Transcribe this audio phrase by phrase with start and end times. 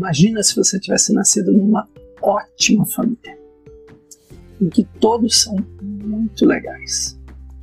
[0.00, 1.86] Imagina se você tivesse nascido numa
[2.22, 3.38] ótima família,
[4.58, 7.20] em que todos são muito legais.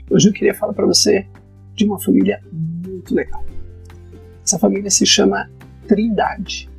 [0.07, 1.26] Hoje eu queria falar para você
[1.73, 3.43] de uma família muito legal.
[4.46, 5.50] Essa família se chama
[5.88, 6.70] Trindade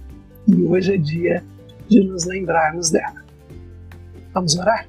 [0.47, 1.45] e hoje é dia
[1.89, 3.25] de nos lembrarmos dela.
[4.33, 4.89] Vamos orar?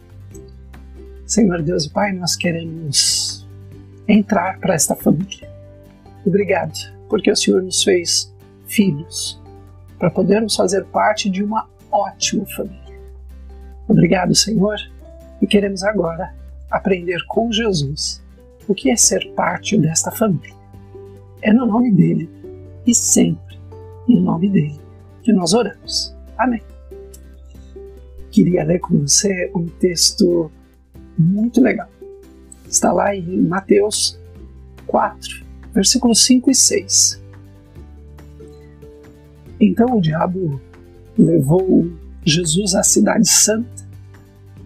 [1.26, 3.44] Senhor Deus e Pai, nós queremos
[4.08, 5.50] entrar para esta família.
[6.24, 6.78] Obrigado,
[7.10, 8.32] porque o Senhor nos fez
[8.68, 9.42] filhos
[10.00, 12.80] para podermos fazer parte de uma ótima família.
[13.88, 14.78] Obrigado, Senhor,
[15.42, 16.34] e queremos agora
[16.72, 18.24] aprender com Jesus
[18.68, 20.56] o que é ser parte desta família.
[21.42, 22.30] É no nome dele
[22.86, 23.58] e sempre
[24.08, 24.80] no nome dele
[25.22, 26.16] que nós oramos.
[26.38, 26.62] Amém.
[28.32, 30.52] Queria ler com você um texto
[31.18, 31.90] muito legal.
[32.68, 34.20] Está lá em Mateus
[34.88, 37.22] 4, versículos 5 e 6.
[39.60, 40.62] Então o diabo
[41.18, 41.92] levou
[42.26, 43.88] Jesus à cidade santa,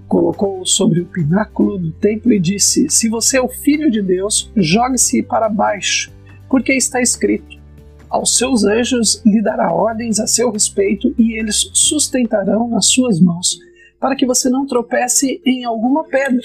[0.08, 4.52] colocou-o sobre o pináculo do templo e disse: Se você é o filho de Deus,
[4.55, 6.11] jogue-se para baixo,
[6.47, 7.58] porque está escrito:
[8.09, 13.57] Aos seus anjos lhe dará ordens a seu respeito e eles sustentarão nas suas mãos,
[14.00, 16.41] para que você não tropece em alguma pedra.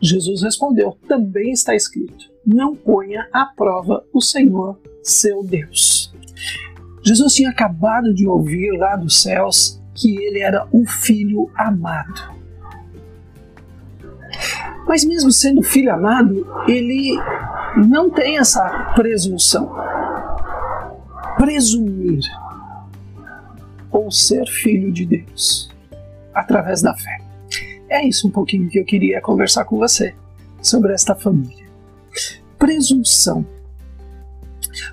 [0.00, 5.89] Jesus respondeu: Também está escrito: Não ponha à prova o Senhor, seu Deus.
[7.02, 12.40] Jesus tinha acabado de ouvir lá dos céus que ele era o filho amado.
[14.86, 17.16] Mas, mesmo sendo filho amado, ele
[17.76, 19.72] não tem essa presunção.
[21.36, 22.20] Presumir
[23.90, 25.70] ou ser filho de Deus
[26.34, 27.18] através da fé.
[27.88, 30.14] É isso um pouquinho que eu queria conversar com você
[30.62, 31.66] sobre esta família.
[32.58, 33.44] Presunção.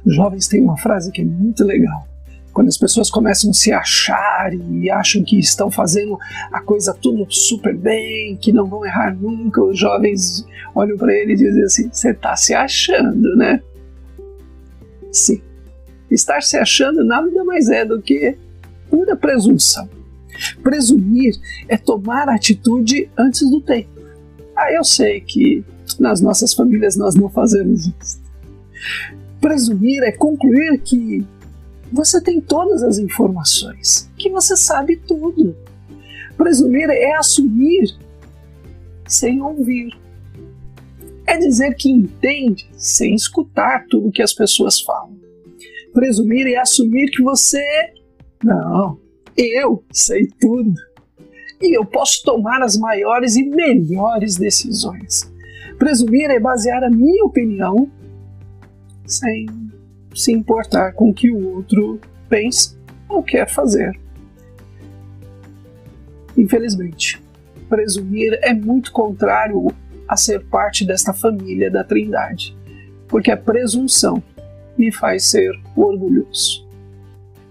[0.06, 2.08] Jovens têm uma frase que é muito legal.
[2.54, 6.18] Quando as pessoas começam a se achar e acham que estão fazendo
[6.52, 10.44] a coisa tudo super bem, que não vão errar nunca, os jovens
[10.74, 13.62] olham para ele e dizem assim: Você está se achando, né?
[15.12, 15.42] Sim.
[16.10, 18.36] Estar se achando nada mais é do que
[18.90, 19.88] pura presunção.
[20.64, 21.36] Presumir
[21.68, 23.90] é tomar atitude antes do tempo.
[24.56, 25.64] Ah, eu sei que
[26.00, 28.20] nas nossas famílias nós não fazemos isso.
[29.40, 31.26] Presumir é concluir que
[31.92, 35.56] você tem todas as informações, que você sabe tudo.
[36.38, 37.96] Presumir é assumir
[39.08, 39.92] sem ouvir.
[41.26, 45.18] É dizer que entende sem escutar tudo que as pessoas falam.
[45.94, 47.64] Presumir é assumir que você.
[48.44, 49.00] Não,
[49.36, 50.74] eu sei tudo.
[51.62, 55.32] E eu posso tomar as maiores e melhores decisões.
[55.80, 57.90] Presumir é basear a minha opinião
[59.08, 59.48] sem
[60.14, 63.98] se importar com o que o outro pensa ou quer fazer.
[66.38, 67.22] Infelizmente,
[67.68, 69.68] presumir é muito contrário
[70.08, 72.56] a ser parte desta família da Trindade,
[73.08, 74.22] porque a presunção
[74.78, 76.68] me faz ser orgulhoso.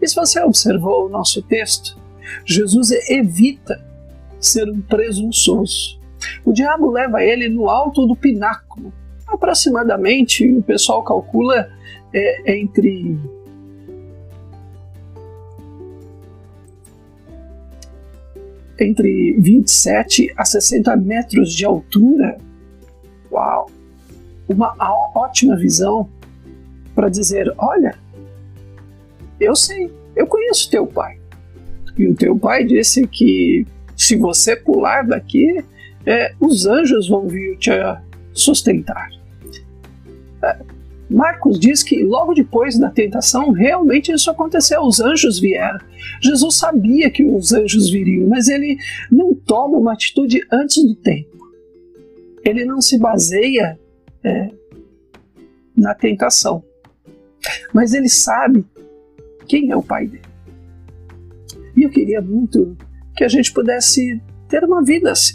[0.00, 1.98] E se você observou o nosso texto,
[2.44, 3.84] Jesus evita
[4.38, 6.00] ser um presunçoso.
[6.44, 8.92] O diabo leva ele no alto do pináculo.
[9.26, 11.68] Aproximadamente, o pessoal calcula
[12.12, 13.18] é, entre
[18.78, 22.38] entre 27 a 60 metros de altura.
[23.30, 23.70] Uau!
[24.48, 24.74] Uma
[25.14, 26.08] ótima visão
[26.94, 27.98] para dizer: olha,
[29.40, 31.18] eu sei, eu conheço teu pai.
[31.98, 33.66] E o teu pai disse que
[33.96, 35.64] se você pular daqui,
[36.04, 37.70] é, os anjos vão vir te
[38.36, 39.10] sustentar.
[40.42, 40.58] É,
[41.08, 45.78] Marcos diz que logo depois da tentação, realmente isso aconteceu, os anjos vieram.
[46.20, 48.76] Jesus sabia que os anjos viriam, mas ele
[49.10, 51.36] não toma uma atitude antes do tempo.
[52.44, 53.78] Ele não se baseia
[54.22, 54.50] é,
[55.76, 56.62] na tentação,
[57.72, 58.64] mas ele sabe
[59.46, 60.26] quem é o pai dele.
[61.76, 62.76] E eu queria muito
[63.16, 65.34] que a gente pudesse ter uma vida assim.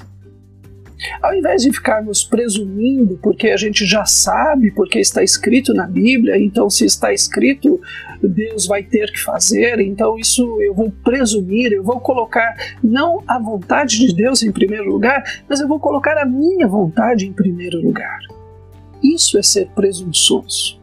[1.22, 6.38] Ao invés de ficarmos presumindo porque a gente já sabe, porque está escrito na Bíblia,
[6.38, 7.80] então se está escrito,
[8.22, 13.40] Deus vai ter que fazer, então isso eu vou presumir, eu vou colocar não a
[13.40, 17.82] vontade de Deus em primeiro lugar, mas eu vou colocar a minha vontade em primeiro
[17.82, 18.20] lugar.
[19.04, 20.82] Isso é ser presunçoso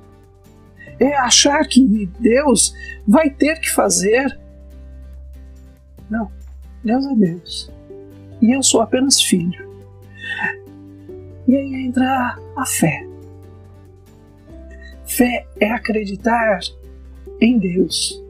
[0.99, 2.75] é achar que Deus
[3.07, 4.39] vai ter que fazer.
[6.11, 6.31] Não,
[6.83, 7.73] Deus é Deus.
[8.41, 9.68] E eu sou apenas filho.
[11.47, 13.07] E aí entra a fé.
[15.07, 16.61] Fé é acreditar
[17.41, 18.23] em Deus.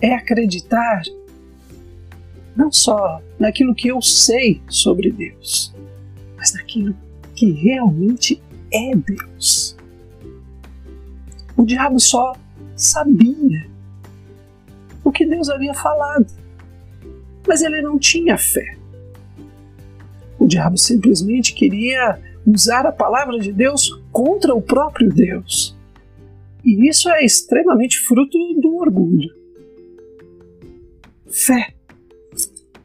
[0.00, 1.02] é acreditar
[2.54, 5.74] não só naquilo que eu sei sobre Deus,
[6.36, 6.94] mas naquilo
[7.34, 8.40] que realmente
[8.72, 9.76] é Deus.
[11.56, 12.36] O diabo só
[12.76, 13.68] sabia
[15.02, 16.26] o que Deus havia falado,
[17.46, 18.77] mas ele não tinha fé.
[20.38, 25.76] O diabo simplesmente queria usar a palavra de Deus contra o próprio Deus.
[26.64, 29.30] E isso é extremamente fruto do orgulho.
[31.30, 31.74] Fé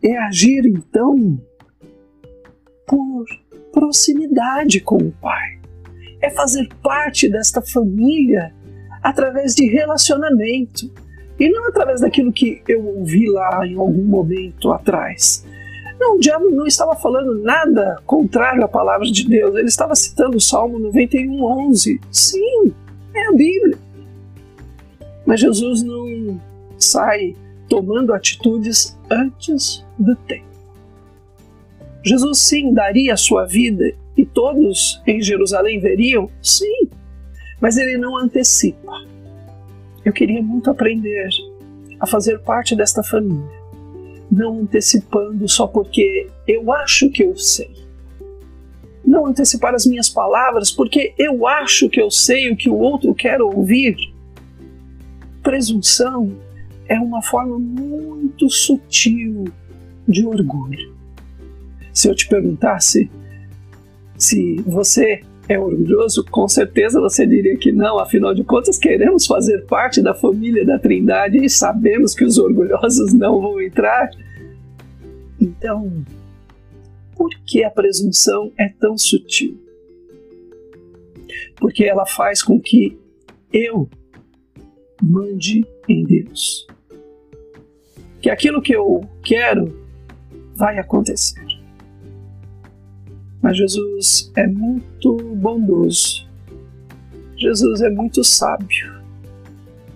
[0.03, 1.39] é agir então
[2.85, 3.25] por
[3.71, 5.59] proximidade com o Pai.
[6.21, 8.53] É fazer parte desta família
[9.01, 10.91] através de relacionamento
[11.39, 15.45] e não através daquilo que eu ouvi lá em algum momento atrás.
[16.03, 19.55] Não, o diabo não estava falando nada contrário à palavra de Deus.
[19.55, 22.01] Ele estava citando o Salmo 91, 11.
[22.11, 22.73] Sim,
[23.13, 23.77] é a Bíblia.
[25.25, 26.41] Mas Jesus não
[26.77, 27.37] sai
[27.69, 30.43] tomando atitudes antes do tempo.
[32.03, 36.29] Jesus sim daria a sua vida e todos em Jerusalém veriam?
[36.41, 36.89] Sim,
[37.61, 38.91] mas ele não antecipa.
[40.03, 41.29] Eu queria muito aprender
[41.97, 43.49] a fazer parte desta família,
[44.33, 47.71] não antecipando só porque eu acho que eu sei.
[49.05, 53.13] Não antecipar as minhas palavras porque eu acho que eu sei o que o outro
[53.13, 53.95] quer ouvir.
[55.43, 56.35] Presunção
[56.87, 59.45] é uma forma muito sutil
[60.07, 60.93] de orgulho.
[61.93, 63.09] Se eu te perguntasse
[64.17, 69.65] se você é orgulhoso, com certeza você diria que não, afinal de contas, queremos fazer
[69.65, 74.09] parte da família da Trindade e sabemos que os orgulhosos não vão entrar.
[75.39, 76.03] Então,
[77.15, 79.61] por que a presunção é tão sutil?
[81.57, 82.97] Porque ela faz com que
[83.51, 83.89] eu
[85.01, 86.65] mande em Deus.
[88.21, 89.77] Que aquilo que eu quero
[90.55, 91.52] vai acontecer.
[93.43, 96.25] Mas Jesus é muito bondoso.
[97.35, 99.03] Jesus é muito sábio.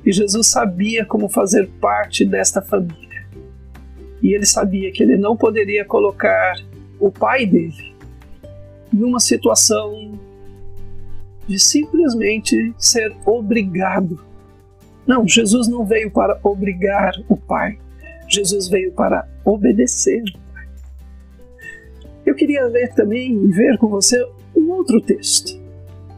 [0.05, 3.25] E Jesus sabia como fazer parte desta família.
[4.21, 6.59] E ele sabia que ele não poderia colocar
[6.99, 7.95] o pai dele
[8.91, 10.19] numa situação
[11.47, 14.19] de simplesmente ser obrigado.
[15.05, 17.79] Não, Jesus não veio para obrigar o pai.
[18.27, 20.23] Jesus veio para obedecer
[22.27, 24.21] eu queria ler também e ver com você
[24.53, 25.57] um outro texto,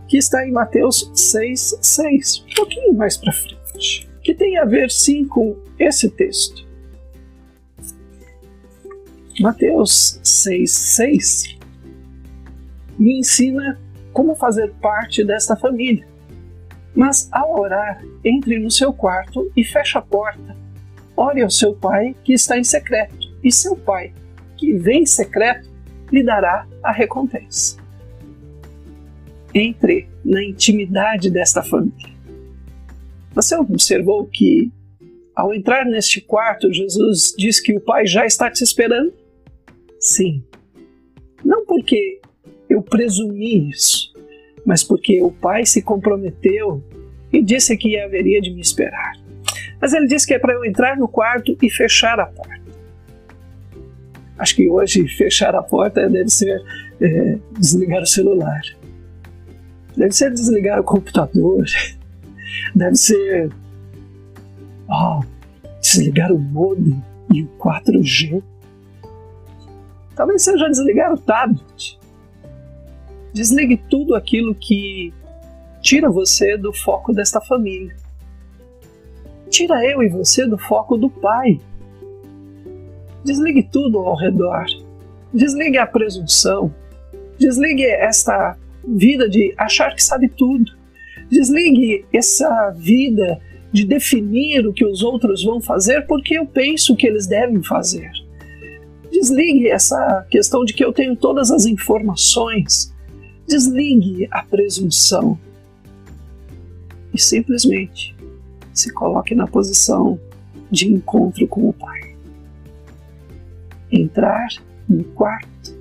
[0.07, 4.89] que está em Mateus 6, 6, um pouquinho mais para frente, que tem a ver
[4.89, 6.67] sim com esse texto.
[9.39, 11.59] Mateus 6, 6
[12.97, 13.79] me ensina
[14.11, 16.07] como fazer parte desta família.
[16.93, 20.57] Mas ao orar, entre no seu quarto e feche a porta.
[21.15, 24.11] Ore ao seu pai que está em secreto, e seu pai,
[24.57, 25.68] que vem em secreto,
[26.11, 27.77] lhe dará a recompensa.
[29.53, 32.13] Entre na intimidade desta família.
[33.33, 34.71] Você observou que,
[35.35, 39.13] ao entrar neste quarto, Jesus diz que o Pai já está te esperando?
[39.99, 40.43] Sim.
[41.43, 42.19] Não porque
[42.69, 44.13] eu presumi isso,
[44.65, 46.83] mas porque o Pai se comprometeu
[47.31, 49.13] e disse que haveria de me esperar.
[49.81, 52.58] Mas ele disse que é para eu entrar no quarto e fechar a porta.
[54.39, 56.63] Acho que hoje fechar a porta deve ser
[57.01, 58.61] é, desligar o celular,
[59.97, 61.65] deve ser desligar o computador,
[62.73, 63.51] deve ser
[64.89, 65.21] oh,
[65.81, 67.03] desligar o modem
[67.33, 68.41] e o 4G.
[70.15, 71.99] Talvez seja desligar o tablet.
[73.33, 75.13] Desligue tudo aquilo que
[75.81, 77.95] tira você do foco desta família.
[79.49, 81.59] Tira eu e você do foco do pai.
[83.23, 84.65] Desligue tudo ao redor.
[85.33, 86.73] Desligue a presunção.
[87.37, 90.71] Desligue esta vida de achar que sabe tudo.
[91.29, 93.39] Desligue essa vida
[93.71, 98.09] de definir o que os outros vão fazer porque eu penso que eles devem fazer.
[99.11, 102.93] Desligue essa questão de que eu tenho todas as informações.
[103.47, 105.37] Desligue a presunção.
[107.13, 108.15] E simplesmente
[108.73, 110.19] se coloque na posição
[110.71, 111.99] de encontro com o Pai
[113.91, 114.47] entrar
[114.87, 115.77] no quarto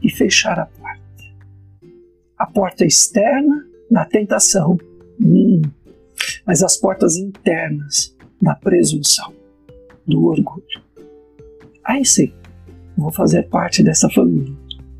[0.00, 1.02] e fechar a porta.
[2.38, 4.78] A porta externa da tentação,
[5.20, 5.62] hum,
[6.46, 9.32] mas as portas internas da presunção,
[10.06, 10.82] do orgulho.
[11.84, 12.32] Aí sim,
[12.96, 14.54] vou fazer parte dessa família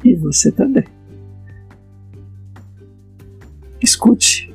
[0.05, 0.85] e você também.
[3.81, 4.55] Escute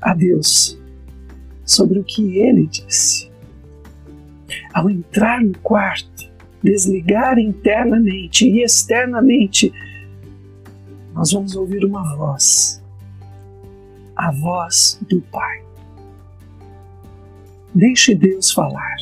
[0.00, 0.80] a Deus
[1.64, 3.30] sobre o que ele disse
[4.72, 6.29] ao entrar no quarto,
[6.62, 9.72] desligar internamente e externamente,
[11.14, 12.82] nós vamos ouvir uma voz,
[14.14, 15.62] a voz do Pai.
[17.74, 18.96] Deixe Deus falar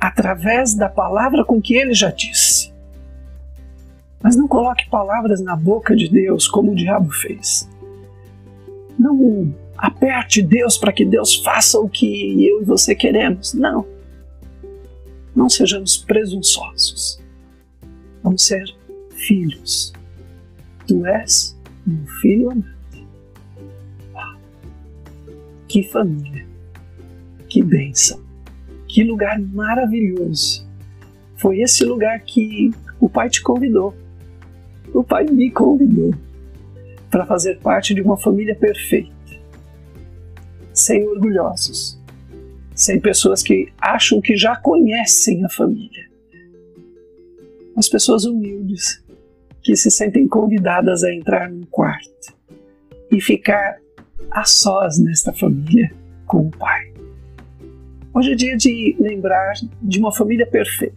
[0.00, 2.72] através da palavra com que ele já disse.
[4.22, 7.68] Mas não coloque palavras na boca de Deus como o diabo fez.
[8.98, 13.52] Não aperte Deus para que Deus faça o que eu e você queremos.
[13.54, 13.86] Não.
[15.36, 17.22] Não sejamos presunçosos.
[18.22, 18.74] Vamos ser
[19.10, 19.92] filhos.
[20.88, 21.54] Tu és
[21.86, 24.40] um filho amado.
[25.68, 26.46] Que família.
[27.50, 28.18] Que bênção.
[28.88, 30.66] Que lugar maravilhoso.
[31.36, 33.94] Foi esse lugar que o Pai te convidou.
[34.94, 36.14] O Pai me convidou
[37.10, 39.10] para fazer parte de uma família perfeita,
[40.72, 42.00] sem orgulhosos,
[42.76, 46.06] sem pessoas que acham que já conhecem a família,
[47.74, 49.02] mas pessoas humildes
[49.62, 52.36] que se sentem convidadas a entrar num quarto
[53.10, 53.78] e ficar
[54.30, 55.90] a sós nesta família
[56.26, 56.92] com o Pai.
[58.12, 60.94] Hoje é dia de lembrar de uma família perfeita.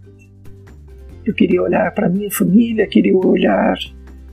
[1.26, 3.78] Eu queria olhar para minha família, queria olhar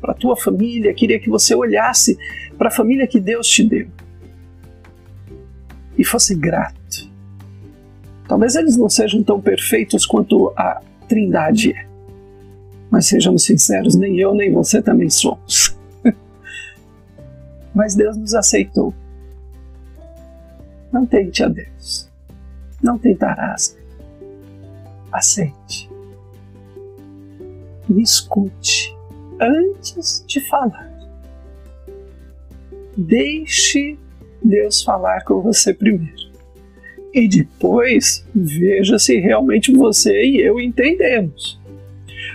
[0.00, 2.18] para tua família, queria que você olhasse
[2.58, 3.88] para a família que Deus te deu
[5.96, 7.10] e fosse grato.
[8.28, 11.87] Talvez eles não sejam tão perfeitos quanto a Trindade é,
[12.90, 15.76] mas sejamos sinceros, nem eu nem você também somos.
[17.75, 18.92] mas Deus nos aceitou.
[20.92, 22.06] Não tente a Deus
[22.87, 23.76] não tentarás.
[25.12, 25.90] Aceite.
[27.88, 28.97] E escute
[29.40, 30.90] antes de falar.
[32.97, 33.99] Deixe
[34.42, 36.36] Deus falar com você primeiro.
[37.16, 41.58] E depois veja se realmente você e eu entendemos.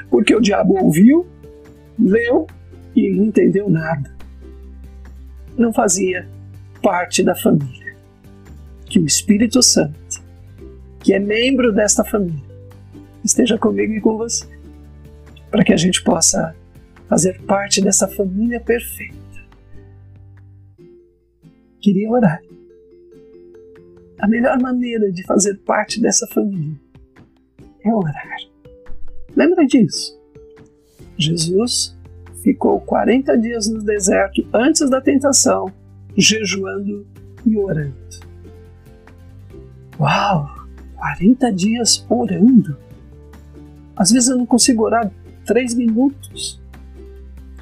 [0.09, 1.25] Porque o diabo ouviu,
[1.97, 2.47] leu
[2.93, 4.13] e não entendeu nada.
[5.57, 6.27] Não fazia
[6.81, 7.95] parte da família.
[8.85, 10.21] Que o Espírito Santo
[11.03, 12.43] que é membro desta família,
[13.23, 14.45] esteja comigo e com você,
[15.50, 16.55] para que a gente possa
[17.09, 19.15] fazer parte dessa família perfeita.
[21.81, 22.41] Queria orar.
[24.21, 26.75] A melhor maneira de fazer parte dessa família
[27.83, 28.37] é orar.
[29.35, 30.15] Lembra disso?
[31.17, 31.97] Jesus
[32.43, 35.73] ficou 40 dias no deserto antes da tentação,
[36.15, 37.05] jejuando
[37.43, 37.95] e orando.
[39.99, 40.47] Uau!
[40.95, 42.77] 40 dias orando.
[43.95, 45.11] Às vezes eu não consigo orar
[45.47, 46.61] três minutos.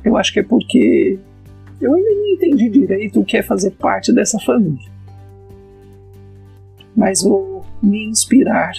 [0.04, 1.18] Eu acho que é porque
[1.80, 4.99] eu ainda não entendi direito o que é fazer parte dessa família.
[7.00, 8.74] Mas vou me inspirar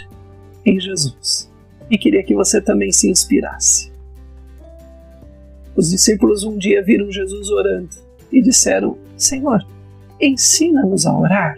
[0.64, 1.50] em Jesus.
[1.90, 3.90] E queria que você também se inspirasse.
[5.74, 7.96] Os discípulos um dia viram Jesus orando
[8.30, 9.66] e disseram: Senhor,
[10.20, 11.56] ensina-nos a orar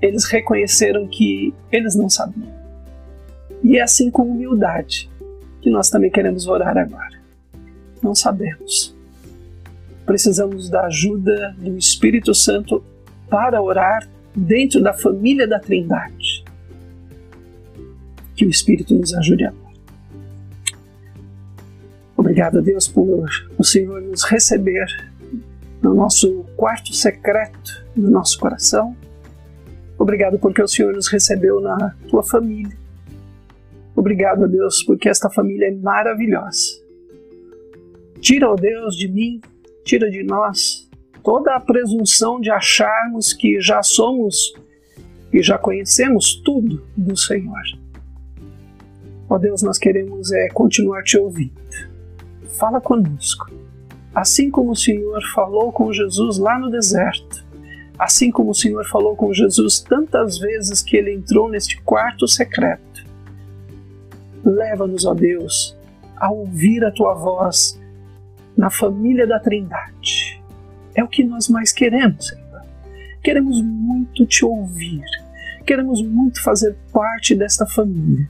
[0.00, 2.48] eles reconheceram que eles não sabiam.
[3.62, 5.10] E é assim com humildade
[5.60, 7.20] que nós também queremos orar agora.
[8.02, 8.96] Não sabemos.
[10.06, 12.82] Precisamos da ajuda do Espírito Santo
[13.28, 16.44] para orar dentro da família da Trindade.
[18.34, 19.70] Que o Espírito nos ajude agora.
[22.16, 24.86] Obrigado a Deus por o Senhor nos receber
[25.82, 28.94] no nosso quarto secreto do nosso coração
[30.00, 32.74] Obrigado porque o Senhor nos recebeu na tua família.
[33.94, 36.80] Obrigado a Deus porque esta família é maravilhosa.
[38.18, 39.42] Tira, ó Deus, de mim,
[39.84, 40.88] tira de nós
[41.22, 44.54] toda a presunção de acharmos que já somos
[45.32, 47.62] e já conhecemos tudo do Senhor.
[49.28, 51.52] Ó Deus, nós queremos é continuar te ouvindo.
[52.58, 53.48] Fala conosco.
[54.12, 57.46] Assim como o Senhor falou com Jesus lá no deserto,
[57.96, 63.06] assim como o Senhor falou com Jesus tantas vezes que ele entrou neste quarto secreto.
[64.44, 65.76] Leva-nos, ó Deus,
[66.16, 67.80] a ouvir a tua voz
[68.56, 70.19] na família da Trindade.
[70.94, 72.62] É o que nós mais queremos, Senhor.
[73.22, 75.04] Queremos muito te ouvir.
[75.66, 78.28] Queremos muito fazer parte desta família.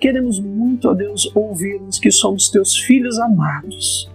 [0.00, 4.10] Queremos muito, ó Deus, ouvirmos que somos teus filhos amados,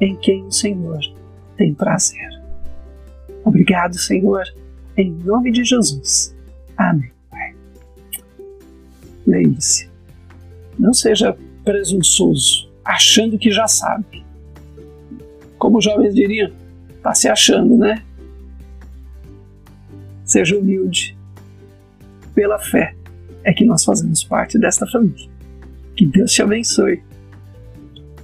[0.00, 0.98] em quem o Senhor
[1.56, 2.28] tem prazer.
[3.44, 4.42] Obrigado, Senhor,
[4.96, 6.34] em nome de Jesus.
[6.76, 7.10] Amém.
[9.26, 9.88] Lembre-se,
[10.78, 14.24] não seja presunçoso, achando que já sabe.
[15.58, 16.50] Como os jovens diriam,
[17.00, 18.02] está se achando, né?
[20.24, 21.18] Seja humilde,
[22.34, 22.94] pela fé,
[23.42, 25.28] é que nós fazemos parte desta família.
[25.96, 27.02] Que Deus te abençoe.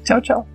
[0.04, 0.48] Tchau, tchau.